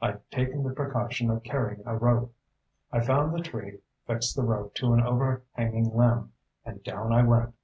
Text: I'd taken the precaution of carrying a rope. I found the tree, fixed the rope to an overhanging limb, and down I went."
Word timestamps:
I'd 0.00 0.22
taken 0.30 0.62
the 0.62 0.70
precaution 0.72 1.28
of 1.30 1.42
carrying 1.42 1.82
a 1.84 1.98
rope. 1.98 2.34
I 2.90 3.00
found 3.04 3.34
the 3.34 3.42
tree, 3.42 3.80
fixed 4.06 4.34
the 4.34 4.40
rope 4.42 4.74
to 4.76 4.94
an 4.94 5.02
overhanging 5.02 5.94
limb, 5.94 6.32
and 6.64 6.82
down 6.82 7.12
I 7.12 7.22
went." 7.22 7.54